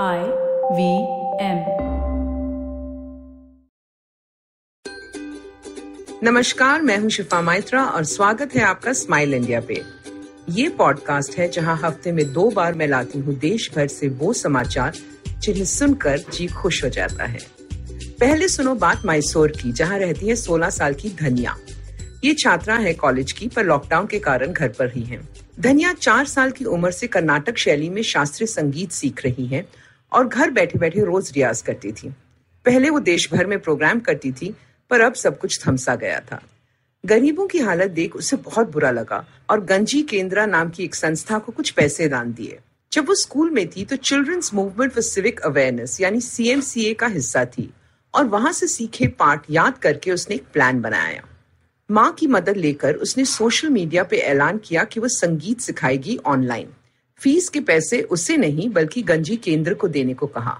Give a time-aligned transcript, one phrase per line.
[0.00, 0.18] I
[0.72, 0.92] V
[1.44, 1.58] M
[6.24, 9.82] नमस्कार, मैं हूँ शिफा माइत्रा और स्वागत है आपका स्माइल इंडिया पे।
[10.48, 14.32] ये पॉडकास्ट है जहाँ हफ़्ते में दो बार मैं लाती हूँ देश भर से वो
[14.32, 14.92] समाचार
[15.38, 17.38] जिन्हें सुनकर जी खुश हो जाता है।
[18.20, 21.56] पहले सुनो बात मैसूर की, जहाँ रहती है 16 साल की धनिया।
[22.24, 25.20] ये छात्रा है कॉलेज की, पर लॉकडाउन के कारण घर पर ही है।
[25.60, 29.81] धनिया चार साल की उम्र से कर्नाटक शैली में शास्त्रीय संगीत सीख रही है
[30.12, 32.08] और घर बैठे बैठे रोज रियाज करती थी।
[32.64, 34.54] पहले वो देश भर में प्रोग्राम करती थी,
[34.90, 36.42] पर अब सब कुछ थमसा गया था।
[37.04, 41.38] गरीबों की हालत देख उसे बहुत बुरा लगा और गंजी केंद्रा नाम की एक संस्था
[41.38, 42.58] को कुछ पैसे दान दिए।
[42.92, 47.44] जब वो स्कूल में थी तो children's movement for civic awareness यानी सीएमसीए का हिस्सा
[47.44, 47.68] थी
[48.14, 51.22] और वहाँ से सीखे पाठ याद करके उसने एक प्लान बनाया।
[51.90, 56.68] माँ की मदद लेकर उसने सोशल मीडिया पे ऐलान किया कि वो संगीत सिखाएगी ऑनलाइन।
[57.22, 60.58] फ़ीस के पैसे उसे नहीं, बल्कि गंजी केंद्र को देने को कहा।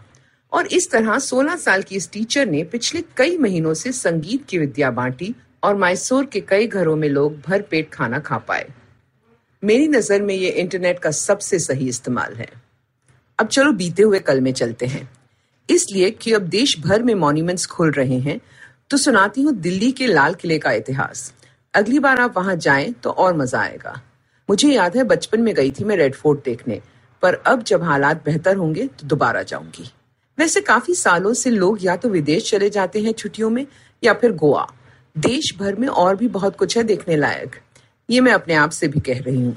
[0.53, 4.59] और इस तरह 16 साल की इस टीचर ने पिछले कई महीनों से संगीत की
[4.59, 8.69] विद्या बांटी और मैसूर के कई घरों में लोग भर पेट खाना खा पाए।
[9.63, 12.49] मेरी नज़र में ये इंटरनेट का सबसे सही इस्तेमाल है।
[13.39, 15.09] अब चलो बीते हुए कल में चलते हैं।
[15.69, 18.41] इसलिए कि अब देश भर में मॉन्यूमेंट्स खुल रहे हैं
[18.91, 21.33] तो सुनाती हूँ दिल्ली के लाल किले का इतिहास।
[21.75, 24.01] अगली बार आप वहाँ जाएँ तो और मज़ा आएगा।
[24.51, 26.81] मुझे याद है बचपन में गई थी मैं रेड फोर्ट देखने,
[27.23, 29.91] पर अब जब हालात बेहतर होंगे तो दोबारा जाऊँगी।
[30.39, 33.67] वैसे काफ़ी सालों से लोग या तो विदेश चले जाते हैं छुट्टियों में,
[34.05, 34.67] या फिर गोवा।
[35.19, 37.57] देश भर में और भी बहुत कुछ है देखने लायक।
[38.11, 39.57] ये मैं अपने आप से भी कह रही हूँ।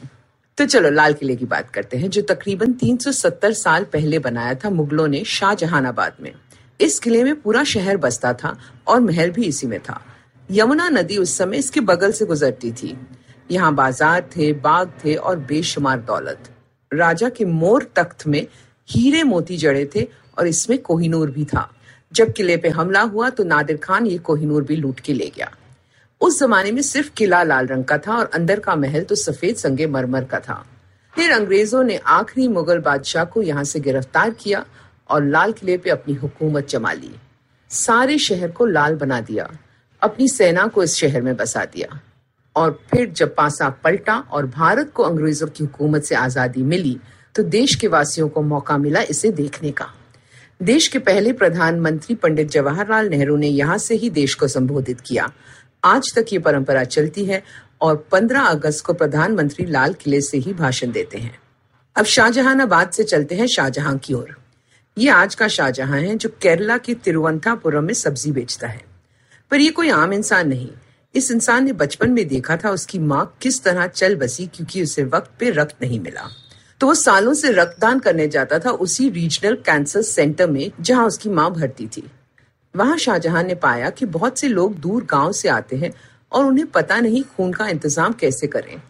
[0.58, 4.70] तो चलो, लाल किले की बात करते हैं, जो तकरीबन 370 साल पहले बनाया था
[4.70, 6.32] मुगलों ने शाहजहानाबाद में।
[6.82, 10.02] इस किले में पूरा शहर बसता था और महल भी इसी में था।
[10.52, 12.98] यमुना नदी उस समय इसके बगल से गुजरती थी।
[13.50, 16.50] यहाँ बाज़ार थे, बाग थे और बेशुमार दौलत।
[16.92, 18.46] राजा के मोर तख्त में
[18.90, 21.70] हीरे मोती जड़े थे और इसमें कोहिनूर भी था।
[22.12, 25.50] जब किले पे हमला हुआ तो नादिर खान ये कोहिनूर भी लूट के ले गया।
[26.22, 29.56] उस जमाने में सिर्फ़ किला लाल रंग का था और अंदर का महल तो सफ़ेद
[29.56, 30.66] संगे मरमर का था।
[31.14, 34.66] फिर अंग्रेज़ों ने आखिरी मुगल बादशाह को यहाँ से गिरफ़्तार किया
[35.10, 37.12] और लाल किले पे अपनी हुकूमत जमा ली।
[37.72, 39.50] सारे शहर को लाल बना दिया।
[40.02, 42.00] अपनी सेना को इस शहर में बसा दिया।
[42.56, 46.98] और फिर जब पासा पलटा और भारत को अंग्रेज़ों की हुकूमत से आज़ादी मिली
[47.36, 49.88] तो देश के वासियों को मौका मिला इसे देखने का।
[50.62, 55.32] देश के पहले प्रधानमंत्री पंडित जवाहरलाल नेहरू ने यहाँ से ही देश को संबोधित किया।
[55.84, 57.42] आज तक ये परंपरा चलती है
[57.82, 61.38] और 15 अगस्त को प्रधानमंत्री लाल किले से ही भाषण देते हैं।
[61.96, 64.36] अब शाहजहानाबाद से चलते हैं शाहजहां की ओर।
[64.98, 68.82] ये आज का शाहजहां है जो केरला के तिरुवंतपुरम में सब्ज़ी बेचता है।
[69.52, 70.70] पर ये कोई आम इंसान नहीं।
[71.16, 75.04] इस इंसान ने बचपन में देखा था उसकी माँ किस तरह चल बसी क्योंकि उसे
[75.04, 76.28] वक्त पे रक्त नहीं मिला।
[76.82, 81.30] तो वो सालों से रक्तदान करने जाता था उसी रीजनल कैंसर सेंटर में जहाँ उसकी
[81.30, 82.04] माँ भर्ती थी।
[82.76, 85.94] वहाँ शाहजहां ने पाया कि बहुत से लोग दूर गाँव से आते हैं
[86.32, 88.82] और उन्हें पता नहीं खून का इंतज़ाम कैसे करें।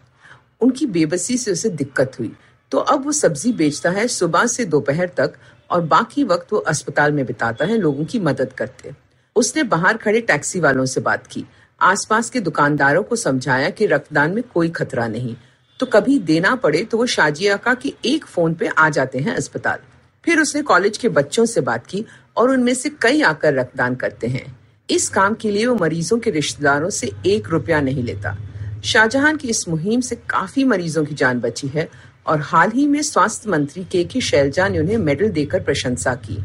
[0.60, 2.32] उनकी बेबसी से उसे दिक्कत हुई।
[2.72, 5.34] तो अब वो सब्ज़ी बेचता है सुबह से दोपहर तक
[5.70, 8.92] और बाकी वक्त वो अस्पताल में बिताता है, लोगों की मदद करते।
[9.36, 11.44] उसने बाहर खड़े टैक्सी वालों से बात की।
[11.80, 15.34] आसपास के दुकानदारों को समझाया कि रक्तदान में कोई खतरा नहीं।
[15.80, 19.34] तो कभी देना पड़े तो वो शाजिया का कि एक फ़ोन पे आ जाते हैं
[19.34, 19.78] अस्पताल।
[20.24, 22.04] फिर उसने कॉलेज के बच्चों से बात की
[22.36, 24.56] और उनमें से कई आकर रक्तदान करते हैं।
[24.88, 28.36] इस काम के लिए वो मरीजों के रिश्तेदारों से एक रुपया नहीं लेता।
[28.84, 31.88] शाहजहां की इस मुहिम से काफ़ी मरीजों की जान बची है
[32.26, 36.42] और हाल ही में स्वास्थ्य मंत्री के के शैलजा ने उन्हें मेडल देकर प्रशंसा की।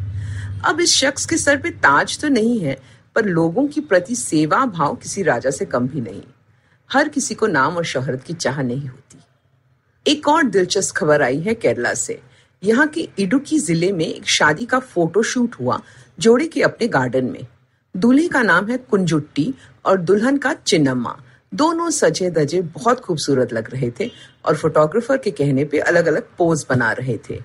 [0.66, 2.78] अब इस शख्स के सर पे ताज तो नहीं है
[3.16, 6.22] पर लोगों की प्रति सेवा भाव किसी राजा से कम भी नहीं।
[6.90, 9.20] हर किसी को नाम और शोहरत की चाह नहीं होती।
[10.06, 12.20] एक और दिलचस्प खबर आई है केरला से।
[12.64, 15.82] यहाँ के इडुकी ज़िले में एक शादी का फ़ोटो शूट हुआ,
[16.20, 17.46] जोड़े के अपने गार्डन में।
[17.96, 19.54] दूल्हे का नाम है कुंजुट्टी
[19.86, 21.18] और दुल्हन का चिन्नम्मा।
[21.54, 24.10] दोनों सजे दजे बहुत खूबसूरत लग रहे थे
[24.46, 27.40] और फोटोग्राफर के कहने पे अलग अलग पोज बना रहे थे।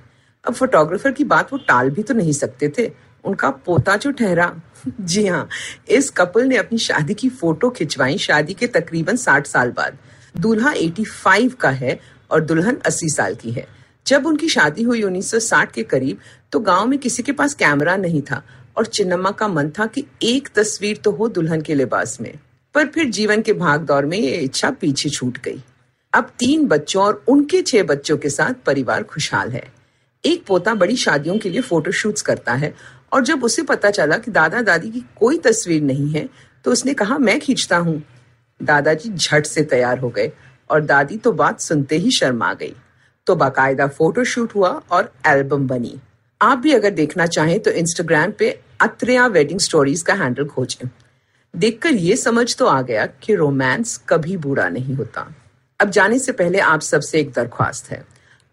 [0.45, 2.91] अब फोटोग्राफर की बात वो टाल भी तो नहीं सकते थे।
[3.27, 4.53] उनका पोता जो ठहरा।
[5.01, 5.49] जी हाँ
[5.89, 9.99] इस कपल ने अपनी शादी की फ़ोटो खिंचवाई शादी के तकरीबन साठ साल बाद।
[10.35, 11.99] दूल्हा 85 का है
[12.31, 13.67] और दुल्हन 80 साल की है।
[14.07, 16.19] जब उनकी शादी हुई 1960 के करीब
[16.53, 18.43] तो गाँव में किसी के पास कैमरा नहीं था
[18.77, 22.33] और चिन्नम्मा का मन था कि एक तस्वीर तो हो दुल्हन के लिबास में।
[22.75, 25.63] पर फिर जीवन के भाग दौर में ये इच्छा पीछे छूट गई।
[26.13, 29.65] अब तीन बच्चों और उनके छह बच्चों के साथ परिवार खुशहाल है।
[30.25, 32.75] एक पोता बड़ी शादियों के लिए फोटोशूट्स करता है
[33.13, 36.29] और जब उसे पता चला कि दादा दादी की कोई तस्वीर नहीं है
[36.65, 38.03] तो उसने कहा, मैं खींचता हूँ।
[38.61, 40.31] दादाजी झट से तैयार हो गए
[40.71, 42.75] और दादी तो बात सुनते ही शर्मा गई।
[43.27, 45.95] तो बाकायदा फ़ोटो शूट हुआ और एल्बम बनी।
[46.41, 48.51] आप भी अगर देखना चाहें तो इंस्टाग्राम पे
[48.81, 50.89] अत्रिया वेडिंग स्टोरीज का हैंडल खोजें।
[51.55, 55.27] देखकर ये समझ तो आ गया कि रोमांस कभी बुरा नहीं होता।
[55.81, 58.05] अब जाने से पहले आप सबसे एक दरख्वास्त है।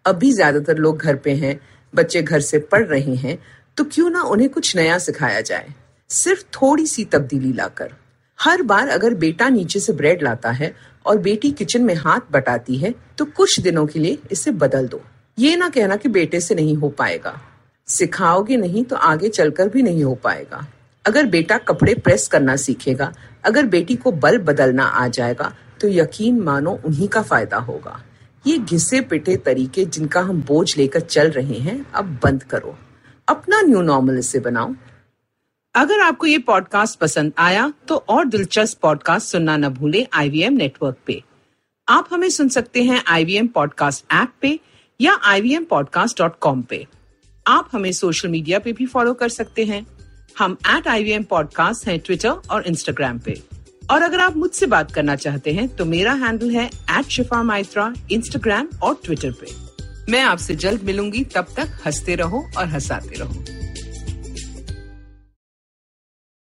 [0.04, 1.58] अभी ज़्यादातर लोग घर पे हैं,
[1.92, 3.38] बच्चे घर से पढ़ रहे हैं
[3.76, 5.72] तो क्यों ना उन्हें कुछ नया सिखाया जाए?
[6.10, 7.92] सिर्फ़ थोड़ी सी तब्दीली लाकर।
[8.38, 10.74] हर बार अगर बेटा नीचे से ब्रेड लाता है
[11.06, 15.00] और बेटी किचन में हाथ बटाती है तो कुछ दिनों के लिए इसे बदल दो।
[15.38, 17.40] ये ना कहना कि बेटे से नहीं हो पाएगा।
[17.88, 20.66] सिखाओगे नहीं तो आगे चलकर भी नहीं हो पाएगा।
[21.04, 23.12] अगर बेटा कपड़े प्रेस करना सीखेगा,
[23.44, 28.00] अगर बेटी को बल्ब बदलना आ जाएगा तो यकीन मानो उन्हीं का फ़ायदा होगा।
[28.44, 32.76] ये घिसे पिटे तरीके जिनका हम बोझ लेकर चल रहे हैं, अब बंद करो।
[33.28, 34.74] अपना न्यू नॉर्मल इसे बनाओ
[35.74, 40.96] अगर आपको ये पॉडकास्ट पसंद आया तो और दिलचस्प पॉडकास्ट सुनना न भूले आईवीएम नेटवर्क
[41.06, 41.22] पे।
[41.88, 44.60] आप हमें सुन सकते हैं आईवीएम पॉडकास्ट ऐप पे
[45.00, 46.86] या ivmpodcast.com पे।
[47.46, 49.86] आप हमें सोशल मीडिया पे भी फॉलो कर सकते हैं।
[50.38, 53.42] हम एट आई वी पॉडकास्ट हैं ट्विटर और इंस्टाग्राम पे।
[53.90, 57.94] और अगर आप मुझसे बात करना चाहते हैं तो मेरा हैंडल है एट शिफा माइत्रा
[58.12, 59.63] इंस्टाग्राम और ट्विटर पे।
[60.10, 63.63] मैं आपसे जल्द मिलूँगी तब तक हँसते रहो और हंसाते रहो।